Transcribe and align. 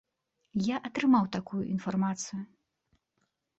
Я 0.67 0.77
атрымаў 0.89 1.29
такую 1.37 1.61
інфармацыю. 1.75 2.43